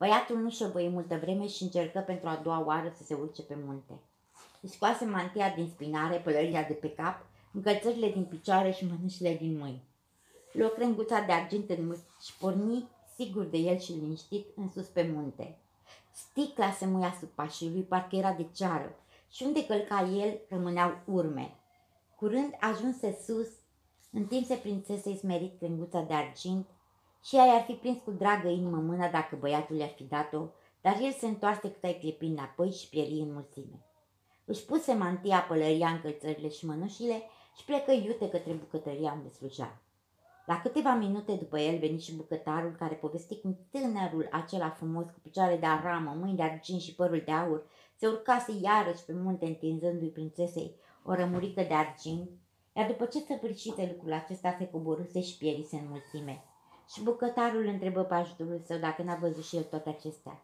Băiatul 0.00 0.36
nu 0.36 0.50
șobăi 0.50 0.88
multă 0.88 1.18
vreme 1.22 1.46
și 1.46 1.62
încercă 1.62 2.00
pentru 2.00 2.28
a 2.28 2.40
doua 2.42 2.64
oară 2.64 2.92
să 2.96 3.02
se 3.04 3.14
urce 3.14 3.42
pe 3.42 3.56
munte. 3.64 4.00
Își 4.60 4.72
scoase 4.72 5.04
mantia 5.04 5.50
din 5.50 5.68
spinare, 5.68 6.16
pălăria 6.16 6.62
de 6.62 6.72
pe 6.72 6.90
cap, 6.90 7.26
încălțările 7.52 8.10
din 8.10 8.24
picioare 8.24 8.70
și 8.70 8.86
mănușile 8.86 9.36
din 9.40 9.58
mâini. 9.58 9.84
Luă 10.52 10.68
crenguța 10.68 11.20
de 11.20 11.32
argint 11.32 11.70
în 11.70 11.86
mâini 11.86 12.02
și 12.22 12.36
porni 12.36 12.88
sigur 13.16 13.44
de 13.44 13.56
el 13.56 13.78
și 13.78 13.92
liniștit, 13.92 14.46
în 14.56 14.70
sus 14.70 14.86
pe 14.86 15.10
munte. 15.14 15.58
Sticla 16.12 16.70
se 16.70 16.86
muia 16.86 17.16
sub 17.20 17.28
pașii 17.28 17.70
lui, 17.70 17.82
parcă 17.82 18.16
era 18.16 18.32
de 18.32 18.46
ceară, 18.52 18.94
și 19.30 19.42
unde 19.42 19.66
călca 19.66 20.08
el 20.08 20.40
rămâneau 20.48 20.98
urme. 21.04 21.54
Curând 22.16 22.56
ajunse 22.60 23.18
sus, 23.24 23.48
întinse 24.12 24.54
prințesei 24.54 25.16
smerit 25.16 25.58
crenguța 25.58 26.00
de 26.00 26.14
argint 26.14 26.66
și 27.24 27.36
ea 27.36 27.44
i-ar 27.44 27.62
fi 27.62 27.72
prins 27.72 27.98
cu 28.04 28.10
dragă 28.10 28.48
inimă 28.48 28.76
mâna 28.76 29.08
dacă 29.08 29.36
băiatul 29.36 29.76
i-ar 29.76 29.92
fi 29.96 30.04
dat-o, 30.04 30.46
dar 30.80 30.96
el 31.00 31.12
se 31.12 31.26
întoarse 31.26 31.70
cât 31.70 31.84
ai 31.84 31.98
clipi 31.98 32.26
înapoi 32.26 32.70
și 32.70 32.88
pieri 32.88 33.20
în 33.20 33.32
mulțime. 33.32 33.84
Își 34.44 34.64
puse 34.64 34.92
mantia, 34.92 35.40
pălăria, 35.40 35.88
încălțările 35.88 36.48
și 36.48 36.66
mănușile 36.66 37.22
și 37.56 37.64
plecă 37.64 37.92
iute 37.92 38.28
către 38.28 38.52
bucătăria 38.52 39.12
unde 39.12 39.28
sluja. 39.28 39.80
La 40.46 40.60
câteva 40.60 40.94
minute 40.94 41.32
după 41.32 41.58
el 41.58 41.78
veni 41.78 42.00
și 42.00 42.14
bucătarul 42.14 42.74
care 42.78 42.94
povesti 42.94 43.40
cum 43.40 43.58
tânărul 43.70 44.28
acela 44.30 44.68
frumos 44.68 45.04
cu 45.04 45.18
picioare 45.22 45.56
de 45.56 45.66
aramă, 45.66 46.16
mâini 46.18 46.36
de 46.36 46.42
argint 46.42 46.80
și 46.80 46.94
părul 46.94 47.22
de 47.24 47.32
aur 47.32 47.66
se 47.96 48.06
urcase 48.06 48.52
iarăși 48.62 49.04
pe 49.04 49.12
munte 49.12 49.46
întinzându-i 49.46 50.08
prințesei 50.08 50.74
o 51.04 51.14
rămurică 51.14 51.62
de 51.62 51.74
argint, 51.74 52.30
iar 52.76 52.86
după 52.86 53.04
ce 53.04 53.18
săvârșise 53.20 53.88
lucrul 53.92 54.12
acesta 54.12 54.56
se 54.58 54.68
coborâse 54.68 55.20
și 55.20 55.38
pierise 55.38 55.76
în 55.76 55.86
mulțime. 55.88 56.44
Și 56.92 57.02
bucătarul 57.02 57.66
întrebă 57.66 58.02
pe 58.02 58.14
ajutorul 58.14 58.62
său 58.66 58.78
dacă 58.78 59.02
n-a 59.02 59.14
văzut 59.14 59.44
și 59.44 59.56
el 59.56 59.62
toate 59.62 59.88
acestea. 59.88 60.42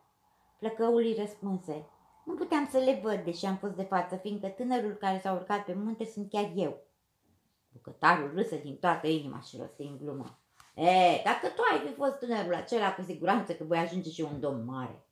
Plăcăul 0.58 1.02
îi 1.02 1.16
răspunse, 1.18 1.86
nu 2.24 2.34
puteam 2.34 2.68
să 2.70 2.78
le 2.78 3.00
văd, 3.02 3.24
deși 3.24 3.46
am 3.46 3.56
fost 3.56 3.74
de 3.74 3.82
față, 3.82 4.16
fiindcă 4.16 4.46
tânărul 4.46 4.92
care 4.92 5.20
s-a 5.22 5.32
urcat 5.32 5.64
pe 5.64 5.74
munte 5.74 6.04
sunt 6.04 6.30
chiar 6.30 6.52
eu. 6.54 6.82
Bucătarul 7.72 8.32
râse 8.34 8.58
din 8.58 8.76
toată 8.76 9.06
inima 9.06 9.40
și 9.40 9.56
rosti 9.56 9.82
în 9.82 9.98
glumă. 10.02 10.38
E, 10.74 11.22
dacă 11.24 11.46
tu 11.54 11.62
ai 11.72 11.86
fi 11.86 11.92
fost 11.92 12.18
tânărul 12.18 12.54
acela, 12.54 12.94
cu 12.94 13.02
siguranță 13.02 13.54
că 13.54 13.64
voi 13.64 13.78
ajunge 13.78 14.10
și 14.10 14.20
un 14.20 14.40
domn 14.40 14.64
mare. 14.64 15.06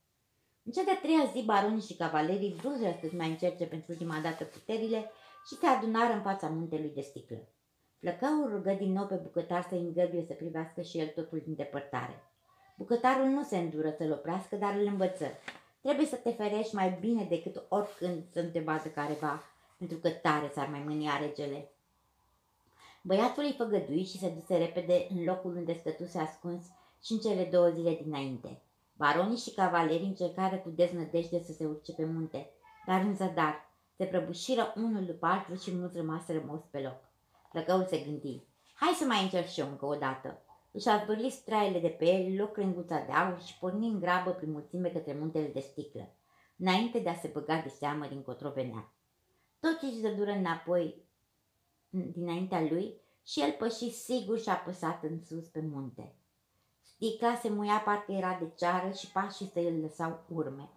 În 0.62 0.72
cea 0.72 0.82
de-a 0.82 0.98
treia 0.98 1.30
zi, 1.32 1.44
baronii 1.44 1.82
și 1.82 1.96
cavalerii 1.96 2.54
vrură 2.54 2.96
să-și 3.00 3.16
mai 3.16 3.28
încerce 3.28 3.66
pentru 3.66 3.92
ultima 3.92 4.18
dată 4.22 4.44
puterile 4.44 5.10
și 5.46 5.54
se 5.54 5.66
adunară 5.66 6.12
în 6.12 6.22
fața 6.22 6.48
muntelui 6.48 6.92
de 6.94 7.00
sticlă. 7.00 7.48
Flăcăul 8.04 8.50
rugă 8.50 8.72
din 8.72 8.92
nou 8.92 9.06
pe 9.06 9.14
bucătar 9.14 9.66
să 9.68 9.74
îngăduie 9.74 10.24
să 10.26 10.32
privească 10.32 10.80
și 10.80 10.98
el 10.98 11.06
totul 11.06 11.42
din 11.44 11.54
depărtare. 11.54 12.22
Bucătarul 12.76 13.26
nu 13.26 13.42
se 13.42 13.56
îndură 13.56 13.94
să-l 13.98 14.12
oprească, 14.12 14.56
dar 14.56 14.74
îl 14.74 14.86
învăță. 14.86 15.26
Trebuie 15.80 16.06
să 16.06 16.16
te 16.16 16.30
ferești 16.30 16.74
mai 16.74 16.96
bine 17.00 17.24
decât 17.24 17.62
oricând 17.68 18.22
să 18.32 18.42
te 18.42 18.58
bată 18.58 18.88
careva, 18.88 19.42
pentru 19.78 19.96
că 19.98 20.10
tare 20.10 20.50
s-ar 20.54 20.68
mai 20.68 20.82
mânia 20.86 21.18
regele. 21.20 21.70
Băiatul 23.02 23.42
îi 23.42 23.54
făgădui 23.58 24.04
și 24.04 24.18
se 24.18 24.28
duse 24.28 24.56
repede 24.56 25.06
în 25.10 25.24
locul 25.24 25.56
unde 25.56 25.72
stătuse 25.72 26.18
ascuns 26.18 26.64
și 27.02 27.12
în 27.12 27.18
cele 27.18 27.44
două 27.44 27.68
zile 27.68 27.98
dinainte. 28.02 28.62
Baronii 28.96 29.36
și 29.36 29.54
cavalerii 29.54 30.06
încercară 30.06 30.56
cu 30.56 30.70
deznădejde 30.70 31.42
să 31.42 31.52
se 31.52 31.66
urce 31.66 31.92
pe 31.92 32.04
munte, 32.04 32.50
dar 32.86 33.00
în 33.00 33.16
zadar. 33.16 33.72
Se 33.96 34.04
prăbușiră 34.04 34.72
unul 34.76 35.04
după 35.04 35.26
altul 35.26 35.58
și 35.58 35.74
mulți 35.74 35.96
rămaseră 35.96 36.42
morți 36.46 36.70
pe 36.70 36.78
loc. 36.78 37.12
Plăcăul 37.54 37.84
se 37.84 37.98
gândi. 37.98 38.42
Hai 38.74 38.92
să 38.98 39.04
mai 39.04 39.22
încerc 39.22 39.46
și 39.46 39.60
eu 39.60 39.68
încă 39.68 39.86
o 39.86 39.94
dată. 39.94 40.42
Își 40.70 40.84
zvârli 41.02 41.30
straile 41.30 41.80
de 41.80 41.88
pe 41.88 42.04
el, 42.04 42.36
loc 42.36 42.52
crenguța 42.52 43.04
de 43.06 43.12
aur 43.12 43.40
și 43.40 43.58
porni 43.58 43.86
în 43.86 44.00
grabă 44.00 44.30
prin 44.30 44.50
mulțime 44.50 44.88
către 44.88 45.16
muntele 45.18 45.46
de 45.46 45.60
sticlă, 45.60 46.14
înainte 46.56 46.98
de 46.98 47.08
a 47.08 47.14
se 47.14 47.30
băga 47.32 47.60
de 47.60 47.68
seamă 47.68 48.06
din 48.06 48.22
cotro 48.22 48.50
venea. 48.50 48.92
Tot 49.60 49.78
ce 49.78 50.00
se 50.00 50.14
dură 50.14 50.30
înapoi 50.30 51.04
dinaintea 51.90 52.60
lui 52.60 53.00
și 53.24 53.40
el 53.40 53.52
păși 53.58 53.90
sigur 53.90 54.38
și 54.38 54.48
apăsat 54.48 55.02
în 55.02 55.24
sus 55.24 55.48
pe 55.48 55.60
munte. 55.60 56.14
Sticla 56.82 57.34
se 57.34 57.48
muia 57.48 57.82
parcă 57.84 58.12
era 58.12 58.38
de 58.40 58.52
ceară 58.56 58.90
și 58.90 59.10
pașii 59.12 59.50
să 59.52 59.58
îl 59.58 59.80
lăsau 59.80 60.24
urme. 60.28 60.70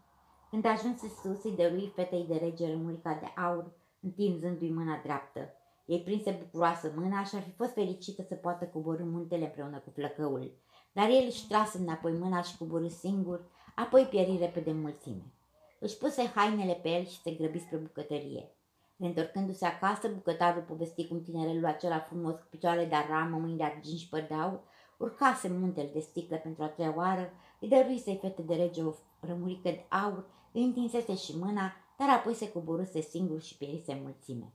Când 0.49 0.65
ajunse 0.65 1.07
sus, 1.21 1.43
îi 1.43 1.55
dărui 1.55 1.91
fetei 1.95 2.25
de 2.27 2.35
rege 2.35 2.69
rămurica 2.69 3.13
de 3.13 3.41
aur, 3.41 3.71
întinzându-i 3.99 4.69
mâna 4.69 4.99
dreaptă. 5.03 5.51
Ei 5.87 6.01
prinse 6.01 6.31
bucuroasă 6.31 6.93
mâna 6.95 7.23
și 7.23 7.35
ar 7.35 7.41
fi 7.41 7.51
fost 7.51 7.73
fericită 7.73 8.23
să 8.27 8.35
poată 8.35 8.65
coborâ 8.65 9.03
muntele 9.03 9.45
împreună 9.45 9.79
cu 9.79 9.89
flăcăul. 9.89 10.51
Dar 10.91 11.09
el 11.09 11.23
își 11.25 11.47
trase 11.47 11.77
înapoi 11.77 12.11
mâna 12.11 12.41
și 12.41 12.57
coborâ 12.57 12.87
singur, 12.87 13.49
apoi 13.75 14.03
pieri 14.03 14.37
repede 14.39 14.71
mulțime. 14.71 15.33
Își 15.79 15.97
puse 15.97 16.31
hainele 16.35 16.73
pe 16.73 16.89
el 16.89 17.05
și 17.05 17.21
se 17.21 17.31
grăbi 17.31 17.59
spre 17.59 17.77
bucătărie. 17.77 18.51
Reîntorcându-se 18.97 19.65
acasă, 19.65 20.07
bucătarul 20.07 20.61
povesti 20.61 21.07
cum 21.07 21.21
tinerelul 21.21 21.65
acela 21.65 21.99
frumos 21.99 22.33
cu 22.33 22.45
picioare 22.49 22.85
de 22.85 22.95
aramă, 22.95 23.37
mâini 23.37 23.57
de 23.57 23.63
argint 23.63 23.99
și 23.99 24.09
păr 24.09 24.25
de 24.27 24.33
aur, 24.33 24.61
urcase 24.97 25.47
muntele 25.47 25.89
de 25.93 25.99
sticlă 25.99 26.37
pentru 26.37 26.63
a 26.63 26.67
treia 26.67 26.93
oară, 26.95 27.31
îi 27.59 27.67
dăruise 27.67 28.13
fete 28.13 28.41
de 28.41 28.55
rege 28.55 28.83
o 28.83 28.93
rămurică 29.19 29.69
de 29.69 29.85
aur, 29.89 30.25
îi 30.51 30.63
întinsese 30.63 31.15
și 31.15 31.37
mâna, 31.37 31.73
dar 31.97 32.09
apoi 32.09 32.33
se 32.33 32.51
coborâse 32.51 33.01
singur 33.01 33.41
și 33.41 33.57
pierise 33.57 33.91
în 33.91 34.01
mulțime. 34.01 34.53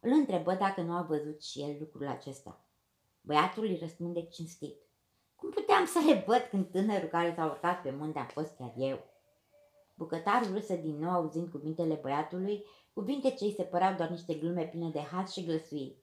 Îl 0.00 0.10
întrebă 0.10 0.54
dacă 0.54 0.80
nu 0.80 0.92
a 0.92 1.02
văzut 1.02 1.42
și 1.42 1.60
el 1.60 1.76
lucrul 1.78 2.06
acesta. 2.06 2.60
Băiatul 3.20 3.64
îi 3.64 3.78
răspunde 3.80 4.22
cinstit. 4.22 4.76
Cum 5.36 5.50
puteam 5.50 5.86
să 5.86 5.98
le 6.06 6.24
văd 6.26 6.46
când 6.50 6.70
tânărul 6.70 7.08
care 7.08 7.32
s-a 7.36 7.44
urcat 7.44 7.82
pe 7.82 7.90
munte 7.90 8.18
a 8.18 8.24
fost 8.24 8.56
chiar 8.56 8.72
eu? 8.76 9.04
Bucătarul 9.94 10.52
râse 10.52 10.76
din 10.76 10.98
nou 10.98 11.10
auzind 11.10 11.50
cuvintele 11.50 11.98
băiatului, 12.02 12.64
cuvinte 12.92 13.30
ce 13.30 13.44
îi 13.44 13.54
se 13.56 13.62
păreau 13.62 13.94
doar 13.94 14.08
niște 14.08 14.34
glume 14.34 14.64
pline 14.64 14.90
de 14.90 15.00
has 15.00 15.32
și 15.32 15.44
glăsui. 15.44 15.96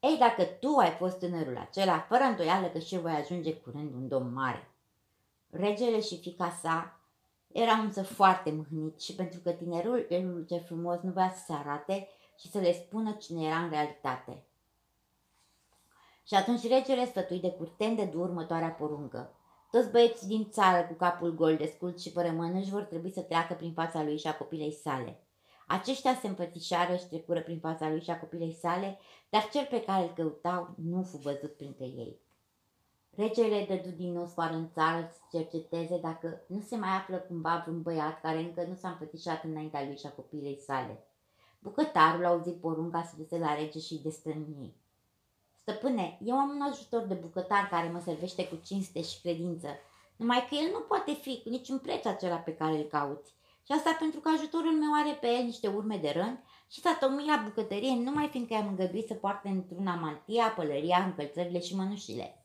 Ei, 0.00 0.16
dacă 0.18 0.44
tu 0.44 0.76
ai 0.76 0.90
fost 0.90 1.18
tânărul 1.18 1.56
acela, 1.56 1.98
fără 1.98 2.22
îndoială 2.22 2.66
că 2.66 2.78
și 2.78 2.94
eu 2.94 3.00
voi 3.00 3.12
ajunge 3.12 3.56
curând 3.56 3.94
un 3.94 4.08
domn 4.08 4.32
mare. 4.32 4.70
Regele 5.50 6.00
și 6.00 6.20
fica 6.20 6.50
sa 6.62 7.00
erau 7.52 7.80
însă 7.80 8.02
foarte 8.02 8.50
mâhnit 8.50 9.00
și 9.00 9.14
pentru 9.14 9.40
că 9.40 9.50
tinerul 9.50 10.06
elul 10.08 10.44
ce 10.48 10.58
frumos 10.58 11.00
nu 11.00 11.10
voia 11.10 11.30
să 11.30 11.44
se 11.46 11.52
arate 11.52 12.08
și 12.38 12.50
să 12.50 12.58
le 12.58 12.72
spună 12.72 13.12
cine 13.12 13.46
era 13.46 13.58
în 13.58 13.70
realitate. 13.70 14.46
Și 16.26 16.34
atunci 16.34 16.68
regele 16.68 17.06
sfătui 17.06 17.40
de 17.40 17.50
curten 17.50 17.94
de 17.94 18.12
următoarea 18.14 18.70
poruncă. 18.70 19.36
Toți 19.70 19.90
băieții 19.90 20.26
din 20.26 20.48
țară 20.50 20.86
cu 20.86 20.92
capul 20.92 21.34
gol 21.34 21.56
de 21.56 21.72
scult 21.74 22.00
și 22.00 22.10
fără 22.10 22.30
mănânci 22.30 22.68
vor 22.68 22.82
trebui 22.82 23.12
să 23.12 23.20
treacă 23.20 23.54
prin 23.54 23.72
fața 23.72 24.02
lui 24.02 24.18
și 24.18 24.26
a 24.26 24.36
copilei 24.36 24.72
sale. 24.72 25.20
Aceștia 25.66 26.14
se 26.14 26.26
înfățișară 26.28 26.96
și 26.96 27.06
trecură 27.06 27.40
prin 27.40 27.58
fața 27.58 27.88
lui 27.88 28.02
și 28.02 28.10
a 28.10 28.18
copilei 28.18 28.52
sale, 28.52 28.98
dar 29.30 29.48
cel 29.48 29.66
pe 29.70 29.82
care 29.82 30.02
îl 30.02 30.12
căutau 30.14 30.74
nu 30.76 31.02
fu 31.02 31.16
văzut 31.16 31.52
printre 31.56 31.84
ei. 31.84 32.20
Regele 33.10 33.64
dădu 33.68 33.96
din 33.96 34.12
nou 34.12 34.26
sfoară 34.26 34.54
în 34.54 34.70
țară 34.72 35.10
să 35.12 35.38
cerceteze 35.38 35.98
dacă 35.98 36.40
nu 36.46 36.60
se 36.60 36.76
mai 36.76 36.88
află 36.88 37.16
cumva 37.16 37.60
vreun 37.64 37.82
băiat 37.82 38.20
care 38.20 38.38
încă 38.38 38.64
nu 38.68 38.74
s-a 38.74 38.88
înfățișat 38.88 39.44
înaintea 39.44 39.84
lui 39.84 39.96
și 39.96 40.06
a 40.06 40.10
copilei 40.10 40.58
sale. 40.60 41.06
Bucătarul 41.62 42.24
a 42.24 42.28
auzit 42.28 42.60
porunca 42.60 43.02
să 43.02 43.14
duse 43.16 43.38
la 43.38 43.54
rege 43.54 43.78
și 43.78 44.00
de 44.02 44.10
Stăpâne, 45.60 46.18
eu 46.24 46.36
am 46.36 46.48
un 46.48 46.60
ajutor 46.60 47.02
de 47.02 47.14
bucătar 47.14 47.68
care 47.70 47.90
mă 47.90 48.00
servește 48.00 48.48
cu 48.48 48.60
cinste 48.64 49.02
și 49.02 49.20
credință, 49.20 49.68
numai 50.16 50.46
că 50.48 50.54
el 50.54 50.70
nu 50.72 50.78
poate 50.78 51.12
fi 51.12 51.40
cu 51.42 51.48
niciun 51.48 51.78
preț 51.78 52.04
acela 52.04 52.36
pe 52.36 52.54
care 52.54 52.76
îl 52.76 52.82
cauți. 52.82 53.34
Și 53.66 53.72
asta 53.72 53.96
pentru 53.98 54.20
că 54.20 54.28
ajutorul 54.28 54.72
meu 54.72 54.92
are 54.94 55.18
pe 55.20 55.26
el 55.26 55.44
niște 55.44 55.68
urme 55.68 55.96
de 55.96 56.10
rând 56.10 56.38
și 56.70 56.80
s-a 56.80 56.96
tocmit 57.00 57.26
la 57.26 57.42
bucătărie 57.44 57.94
numai 57.94 58.28
fiindcă 58.28 58.54
i-am 58.54 58.68
îngăduit 58.68 59.06
să 59.06 59.14
poarte 59.14 59.48
într-una 59.48 59.94
mantia, 59.94 60.48
pălăria, 60.48 61.04
încălțările 61.04 61.60
și 61.60 61.76
mănușile. 61.76 62.44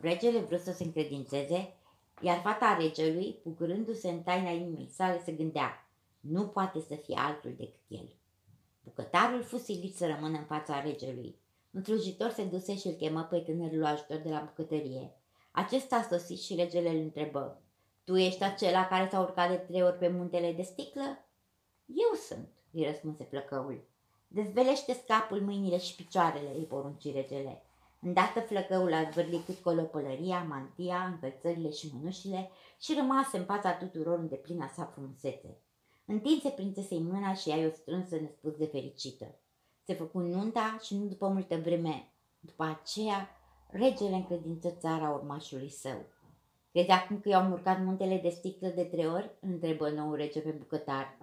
Regele 0.00 0.38
vrut 0.38 0.60
să 0.60 0.72
se 0.72 0.84
încredințeze, 0.84 1.76
iar 2.20 2.40
fata 2.40 2.76
regelui, 2.76 3.38
bucurându-se 3.44 4.08
în 4.08 4.22
taina 4.22 4.50
inimii 4.50 4.90
sale, 4.94 5.22
se 5.24 5.32
gândea, 5.32 5.88
nu 6.20 6.46
poate 6.46 6.80
să 6.80 6.94
fie 6.94 7.16
altul 7.18 7.54
decât 7.56 7.82
el. 7.88 8.08
Bucătarul 8.88 9.42
fu 9.42 9.58
silit 9.58 9.96
să 9.96 10.06
rămână 10.06 10.38
în 10.38 10.44
fața 10.44 10.80
regelui. 10.80 11.38
Un 11.70 11.82
slujitor 11.82 12.30
se 12.30 12.44
duse 12.44 12.76
și 12.76 12.86
îl 12.86 12.92
chemă 12.92 13.22
pe 13.22 13.38
tânărul 13.38 13.84
ajutor 13.84 14.16
de 14.16 14.30
la 14.30 14.44
bucătărie. 14.46 15.12
Acesta 15.50 15.96
a 15.96 16.02
sosit 16.02 16.40
și 16.40 16.54
regele 16.54 16.88
îl 16.88 16.96
întrebă. 16.96 17.62
Tu 18.04 18.16
ești 18.16 18.42
acela 18.42 18.86
care 18.86 19.08
s-a 19.10 19.20
urcat 19.20 19.50
de 19.50 19.56
trei 19.56 19.82
ori 19.82 19.98
pe 19.98 20.08
muntele 20.08 20.52
de 20.52 20.62
sticlă? 20.62 21.24
Eu 21.86 22.12
sunt, 22.28 22.48
îi 22.72 22.84
răspunse 22.84 23.24
plăcăul. 23.24 23.86
Dezvelește 24.28 24.92
scapul, 24.92 25.40
mâinile 25.40 25.78
și 25.78 25.94
picioarele, 25.94 26.54
îi 26.54 26.64
porunci 26.64 27.12
regele. 27.12 27.62
Îndată 28.00 28.40
flăcăul 28.40 28.92
a 28.92 29.08
zvârlit 29.10 29.44
cât 29.44 29.58
colopălăria, 29.58 30.42
mantia, 30.42 31.04
încălțările 31.04 31.70
și 31.70 31.90
mânușile 31.92 32.50
și 32.80 32.94
rămase 32.94 33.36
în 33.38 33.44
fața 33.44 33.72
tuturor 33.72 34.18
în 34.18 34.28
deplina 34.28 34.68
sa 34.68 34.84
frumusețe. 34.84 35.56
Întinse 36.10 36.48
prințesei 36.48 36.98
mâna 36.98 37.34
și 37.34 37.50
ea 37.50 37.66
o 37.66 37.70
strânsă 37.70 38.16
nespus 38.16 38.56
de 38.56 38.66
fericită. 38.66 39.38
Se 39.84 39.94
făcu 39.94 40.18
nunta 40.18 40.78
și 40.82 40.94
nu 40.94 41.04
după 41.04 41.28
multă 41.28 41.56
vreme, 41.56 42.12
după 42.40 42.64
aceea, 42.64 43.28
regele 43.70 44.14
încredință 44.14 44.70
țara 44.70 45.10
urmașului 45.10 45.70
său. 45.70 46.04
Crezi 46.72 46.90
acum 46.90 47.20
că 47.20 47.28
i-au 47.28 47.50
urcat 47.50 47.84
muntele 47.84 48.18
de 48.18 48.28
sticlă 48.28 48.68
de 48.68 48.84
trei 48.84 49.06
ori? 49.06 49.30
Întrebă 49.40 49.90
nou 49.90 50.14
rege 50.14 50.40
pe 50.40 50.50
bucătar. 50.50 51.18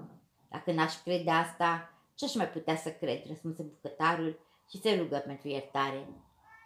Dacă 0.49 0.71
n-aș 0.71 1.01
crede 1.01 1.29
asta, 1.29 1.89
ce-aș 2.15 2.35
mai 2.35 2.49
putea 2.49 2.75
să 2.75 2.89
cred? 2.89 3.27
Răspunse 3.27 3.63
bucătarul 3.63 4.39
și 4.69 4.79
se 4.79 4.95
rugă 4.95 5.17
pentru 5.17 5.47
iertare. 5.47 6.07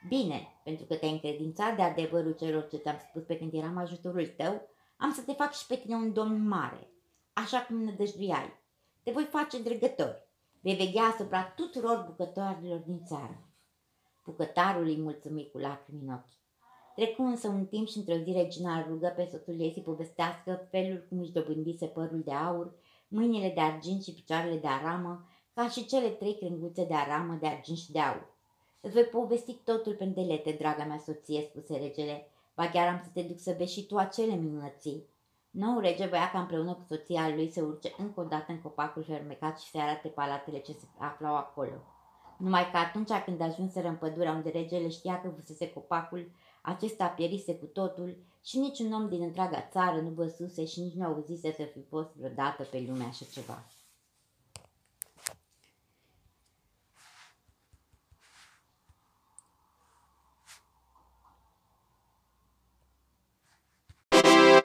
Bine, 0.08 0.48
pentru 0.64 0.86
că 0.86 0.96
te-ai 0.96 1.12
încredințat 1.12 1.76
de 1.76 1.82
adevărul 1.82 2.36
celor 2.40 2.68
ce 2.68 2.78
ți-am 2.78 3.00
spus 3.10 3.24
pe 3.24 3.38
când 3.38 3.54
eram 3.54 3.78
ajutorul 3.78 4.28
tău, 4.28 4.62
am 4.98 5.12
să 5.12 5.22
te 5.22 5.32
fac 5.32 5.54
și 5.54 5.68
pe 5.68 5.76
tine 5.76 5.96
un 5.96 6.14
domn 6.14 6.48
mare, 6.48 6.88
așa 7.44 7.62
cum 7.62 7.84
nădăjduiai. 7.84 8.60
Te 9.04 9.12
voi 9.12 9.24
face 9.24 9.62
dregător. 9.62 10.28
Vei 10.62 10.76
veghea 10.76 11.04
asupra 11.04 11.44
tuturor 11.44 12.06
bucătorilor 12.08 12.78
din 12.78 13.04
țară. 13.06 13.44
Bucătarul 14.26 14.86
îi 14.86 14.98
mulțumi 14.98 15.50
cu 15.52 15.58
lacrimi 15.58 16.02
în 16.02 16.14
ochi. 16.14 16.38
Trecu 16.96 17.22
însă 17.22 17.48
un 17.48 17.66
timp 17.66 17.88
și 17.88 17.98
într-o 17.98 18.16
zi 18.16 18.32
regina 18.32 18.86
rugă 18.88 19.14
pe 19.16 19.28
soțul 19.32 19.60
ei 19.60 19.74
să 19.74 19.80
povestească 19.80 20.68
felul 20.72 21.06
cum 21.10 21.20
își 21.20 21.32
dobândise 21.32 21.86
părul 21.86 22.22
de 22.26 22.32
aur, 22.32 22.74
mâinile 23.08 23.52
de 23.54 23.62
argint 23.62 24.04
și 24.04 24.14
picioarele 24.14 24.56
de 24.56 24.68
aramă, 24.68 25.28
ca 25.54 25.70
și 25.70 25.86
cele 25.86 26.10
trei 26.10 26.38
crenguțe 26.38 26.86
de 26.86 26.94
aramă, 26.94 27.38
de 27.40 27.48
argint 27.48 27.78
și 27.78 27.92
de 27.92 28.00
aur. 28.00 28.28
Îți 28.82 28.94
voi 28.94 29.04
povesti 29.04 29.54
totul 29.54 29.96
pendelete, 29.96 30.52
draga 30.52 30.84
mea 30.84 30.98
soție, 30.98 31.42
spuse 31.42 31.78
regele, 31.78 32.28
ba 32.56 32.70
chiar 32.70 32.88
am 32.88 33.02
să 33.04 33.10
te 33.14 33.22
duc 33.22 33.40
să 33.40 33.56
vezi 33.58 33.74
și 33.74 33.86
tu 33.86 33.98
acele 33.98 34.36
minunății. 34.36 35.06
Nou 35.52 35.80
rege 35.80 36.06
voia 36.06 36.32
ca 36.32 36.40
împreună 36.40 36.74
cu 36.74 36.86
soția 36.88 37.30
lui 37.30 37.52
să 37.52 37.62
urce 37.62 37.94
încă 37.98 38.20
o 38.20 38.24
dată 38.24 38.52
în 38.52 38.62
copacul 38.62 39.04
fermecat 39.04 39.60
și 39.60 39.70
să 39.70 39.78
arate 39.78 40.08
palatele 40.08 40.60
ce 40.60 40.72
se 40.72 40.86
aflau 40.98 41.36
acolo. 41.36 41.84
Numai 42.38 42.72
că 42.72 42.78
atunci 42.78 43.12
când 43.26 43.42
ajunseră 43.42 43.88
în 43.88 43.96
pădurea 43.96 44.32
unde 44.32 44.50
regele 44.50 44.90
știa 44.90 45.22
că 45.22 45.30
fusese 45.30 45.74
copacul, 45.74 46.32
acesta 46.62 47.08
pierise 47.08 47.56
cu 47.56 47.66
totul 47.66 48.18
și 48.44 48.58
niciun 48.58 48.94
om 48.94 49.10
din 49.10 49.22
întreaga 49.22 49.68
țară 49.72 50.02
nu 50.02 50.10
văzuse 50.10 50.66
și 50.66 50.80
nici 50.80 50.94
nu 50.94 51.06
auzise 51.06 51.52
să 51.52 51.64
fi 51.64 51.82
fost 51.90 52.16
vreodată 52.16 52.64
pe 52.64 52.84
lumea 52.88 53.08
așa 53.08 53.26
ceva. 53.32 53.64